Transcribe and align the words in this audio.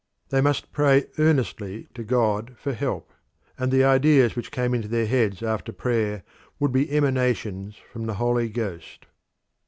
They 0.29 0.41
must 0.41 0.71
pray 0.71 1.05
earnestly 1.19 1.87
to 1.93 2.03
God 2.03 2.55
for 2.57 2.73
help: 2.73 3.13
and 3.59 3.71
the 3.71 3.83
ideas 3.83 4.35
which 4.35 4.49
came 4.49 4.73
into 4.73 4.87
their 4.87 5.05
heads 5.05 5.43
after 5.43 5.71
prayer 5.71 6.23
would 6.59 6.71
be 6.71 6.91
emanations 6.91 7.75
from 7.75 8.07
the 8.07 8.15
Holy 8.15 8.49
Ghost. 8.49 9.05